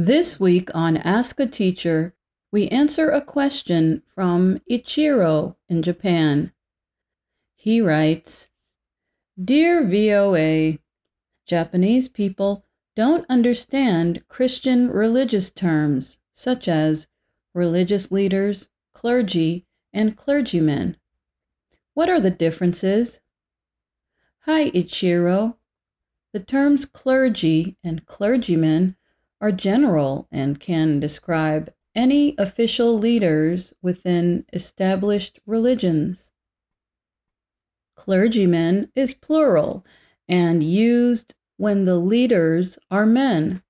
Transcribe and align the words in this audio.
This 0.00 0.38
week 0.38 0.70
on 0.76 0.96
Ask 0.96 1.40
a 1.40 1.46
Teacher, 1.46 2.14
we 2.52 2.68
answer 2.68 3.10
a 3.10 3.20
question 3.20 4.04
from 4.06 4.60
Ichiro 4.70 5.56
in 5.68 5.82
Japan. 5.82 6.52
He 7.56 7.80
writes 7.80 8.50
Dear 9.42 9.84
VOA, 9.84 10.78
Japanese 11.46 12.06
people 12.06 12.64
don't 12.94 13.26
understand 13.28 14.22
Christian 14.28 14.88
religious 14.88 15.50
terms 15.50 16.20
such 16.30 16.68
as 16.68 17.08
religious 17.52 18.12
leaders, 18.12 18.70
clergy, 18.92 19.66
and 19.92 20.16
clergymen. 20.16 20.96
What 21.94 22.08
are 22.08 22.20
the 22.20 22.30
differences? 22.30 23.20
Hi, 24.42 24.70
Ichiro. 24.70 25.56
The 26.32 26.38
terms 26.38 26.84
clergy 26.84 27.76
and 27.82 28.06
clergymen 28.06 28.94
are 29.40 29.52
general 29.52 30.28
and 30.30 30.60
can 30.60 31.00
describe 31.00 31.72
any 31.94 32.34
official 32.38 32.98
leaders 32.98 33.74
within 33.82 34.44
established 34.52 35.40
religions. 35.46 36.32
Clergymen 37.96 38.90
is 38.94 39.14
plural 39.14 39.84
and 40.28 40.62
used 40.62 41.34
when 41.56 41.84
the 41.84 41.96
leaders 41.96 42.78
are 42.90 43.06
men. 43.06 43.62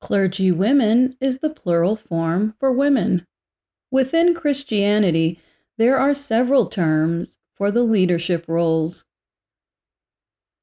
Clergy 0.00 0.50
women 0.52 1.16
is 1.20 1.38
the 1.38 1.50
plural 1.50 1.96
form 1.96 2.54
for 2.58 2.72
women. 2.72 3.26
Within 3.90 4.34
Christianity, 4.34 5.40
there 5.76 5.98
are 5.98 6.14
several 6.14 6.66
terms 6.66 7.38
for 7.54 7.70
the 7.70 7.82
leadership 7.82 8.46
roles. 8.48 9.04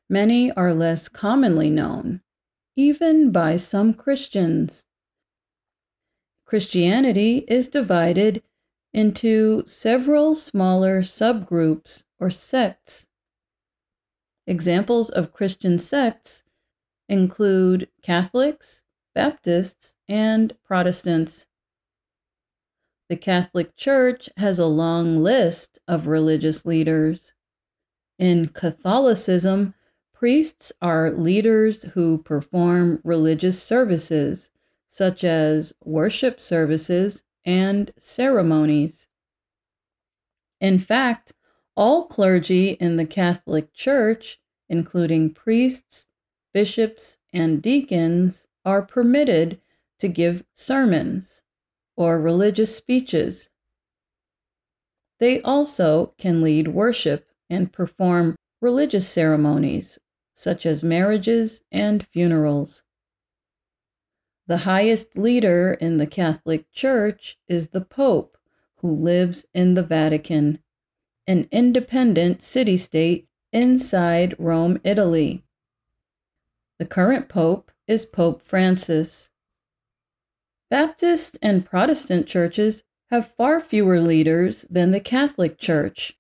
Many 0.10 0.52
are 0.54 0.74
less 0.74 1.10
commonly 1.10 1.70
known, 1.70 2.22
even 2.78 3.32
by 3.32 3.58
some 3.58 3.92
Christians. 3.94 4.86
Christianity 6.46 7.40
is 7.48 7.68
divided 7.68 8.44
into 8.94 9.64
several 9.66 10.36
smaller 10.36 11.02
subgroups 11.02 12.06
or 12.20 12.30
sects. 12.30 13.08
Examples 14.46 15.10
of 15.10 15.34
Christian 15.34 15.80
sects 15.80 16.46
include 17.10 17.90
Catholics, 18.02 18.84
Baptists, 19.14 19.96
and 20.08 20.56
Protestants. 20.64 21.48
The 23.10 23.18
Catholic 23.18 23.76
Church 23.76 24.30
has 24.38 24.60
a 24.60 24.68
long 24.68 25.18
list 25.18 25.80
of 25.88 26.08
religious 26.08 26.66
leaders. 26.66 27.34
In 28.20 28.50
Catholicism, 28.50 29.74
Priests 30.20 30.74
are 30.82 31.12
leaders 31.12 31.84
who 31.94 32.18
perform 32.18 33.00
religious 33.04 33.62
services, 33.62 34.50
such 34.88 35.24
as 35.24 35.76
worship 35.84 36.40
services 36.40 37.24
and 37.46 37.92
ceremonies. 38.00 39.10
In 40.60 40.80
fact, 40.80 41.34
all 41.76 42.08
clergy 42.08 42.70
in 42.70 42.96
the 42.96 43.06
Catholic 43.06 43.76
Church, 43.76 44.42
including 44.68 45.36
priests, 45.36 46.08
bishops, 46.52 47.20
and 47.32 47.62
deacons, 47.62 48.48
are 48.66 48.82
permitted 48.82 49.62
to 50.00 50.08
give 50.08 50.44
sermons 50.52 51.44
or 51.96 52.20
religious 52.20 52.76
speeches. 52.76 53.52
They 55.20 55.44
also 55.44 56.16
can 56.18 56.42
lead 56.42 56.70
worship 56.70 57.30
and 57.52 57.72
perform 57.72 58.36
religious 58.60 59.08
ceremonies 59.08 60.00
such 60.38 60.68
as 60.68 60.84
marriages 60.84 61.64
and 61.72 62.06
funerals. 62.06 62.84
The 64.46 64.58
highest 64.58 65.18
leader 65.18 65.76
in 65.82 65.98
the 65.98 66.06
Catholic 66.06 66.72
Church 66.72 67.40
is 67.48 67.70
the 67.70 67.82
Pope, 67.82 68.38
who 68.82 68.92
lives 68.92 69.48
in 69.56 69.74
the 69.74 69.82
Vatican, 69.82 70.60
an 71.26 71.48
independent 71.52 72.44
city 72.44 72.78
state 72.78 73.28
inside 73.52 74.36
Rome, 74.38 74.80
Italy. 74.84 75.44
The 76.78 76.86
current 76.86 77.30
Pope 77.30 77.72
is 77.88 78.06
Pope 78.06 78.44
Francis. 78.44 79.32
Baptist 80.70 81.40
and 81.42 81.66
Protestant 81.66 82.28
churches 82.28 82.84
have 83.10 83.34
far 83.34 83.60
fewer 83.60 84.00
leaders 84.00 84.68
than 84.70 84.92
the 84.92 85.00
Catholic 85.00 85.58
Church. 85.58 86.16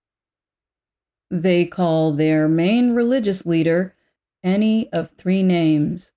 They 1.29 1.65
call 1.65 2.13
their 2.13 2.47
main 2.47 2.95
religious 2.95 3.45
leader 3.45 3.93
any 4.43 4.91
of 4.91 5.11
three 5.11 5.43
names 5.43 6.13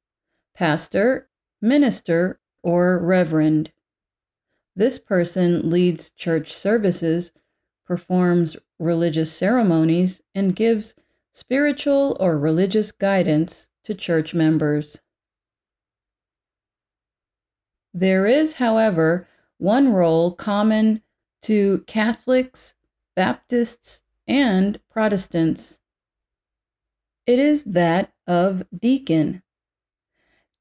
pastor, 0.54 1.28
minister, 1.62 2.38
or 2.62 2.98
reverend. 2.98 3.72
This 4.76 4.98
person 4.98 5.69
leads 5.70 6.10
church 6.10 6.53
services, 6.53 7.32
performs 7.86 8.56
religious 8.78 9.32
ceremonies, 9.32 10.22
and 10.34 10.54
gives 10.54 10.94
spiritual 11.32 12.16
or 12.20 12.38
religious 12.38 12.92
guidance 12.92 13.70
to 13.84 13.94
church 13.94 14.34
members. 14.34 15.00
There 17.92 18.26
is, 18.26 18.54
however, 18.54 19.28
one 19.58 19.92
role 19.92 20.32
common 20.32 21.02
to 21.42 21.84
Catholics, 21.87 22.75
Baptists, 23.16 24.02
and 24.26 24.78
Protestants. 24.91 25.81
It 27.26 27.38
is 27.38 27.64
that 27.64 28.12
of 28.26 28.64
deacon. 28.76 29.42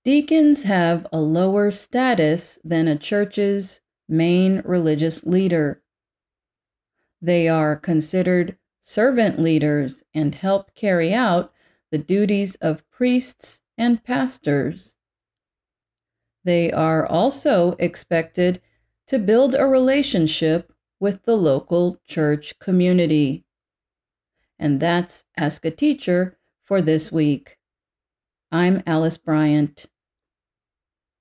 Deacons 0.03 0.63
have 0.63 1.05
a 1.11 1.19
lower 1.19 1.71
status 1.71 2.57
than 2.63 2.87
a 2.87 2.97
church's 2.97 3.81
main 4.07 4.61
religious 4.65 5.23
leader. 5.23 5.81
They 7.21 7.47
are 7.47 7.75
considered 7.75 8.57
servant 8.81 9.39
leaders 9.39 10.03
and 10.13 10.33
help 10.33 10.73
carry 10.73 11.13
out 11.13 11.53
the 11.91 11.97
duties 11.97 12.55
of 12.55 12.89
priests 12.89 13.61
and 13.77 14.03
pastors. 14.03 14.95
They 16.43 16.71
are 16.71 17.05
also 17.05 17.73
expected 17.73 18.61
to 19.07 19.19
build 19.19 19.53
a 19.53 19.67
relationship 19.67 20.73
with 20.99 21.23
the 21.23 21.35
local 21.35 21.99
church 22.07 22.57
community. 22.59 23.45
And 24.57 24.79
that's 24.79 25.25
Ask 25.37 25.65
a 25.65 25.71
Teacher 25.71 26.38
for 26.69 26.84
this 26.84 27.12
week. 27.12 27.57
I'm 28.52 28.84
Alice 28.85 29.18
Bryant. 29.18 29.88